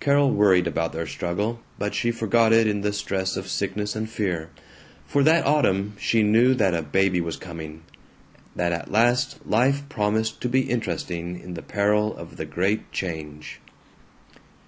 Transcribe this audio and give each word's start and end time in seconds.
Carol 0.00 0.32
worried 0.32 0.66
about 0.66 0.92
their 0.92 1.06
struggle, 1.06 1.60
but 1.78 1.94
she 1.94 2.10
forgot 2.10 2.52
it 2.52 2.66
in 2.66 2.80
the 2.80 2.92
stress 2.92 3.36
of 3.36 3.46
sickness 3.46 3.94
and 3.94 4.10
fear. 4.10 4.50
For 5.06 5.22
that 5.22 5.46
autumn 5.46 5.92
she 5.96 6.24
knew 6.24 6.54
that 6.54 6.74
a 6.74 6.82
baby 6.82 7.20
was 7.20 7.36
coming, 7.36 7.82
that 8.56 8.72
at 8.72 8.90
last 8.90 9.46
life 9.46 9.88
promised 9.88 10.40
to 10.40 10.48
be 10.48 10.68
interesting 10.68 11.38
in 11.38 11.54
the 11.54 11.62
peril 11.62 12.16
of 12.16 12.36
the 12.36 12.46
great 12.46 12.90
change. 12.90 13.60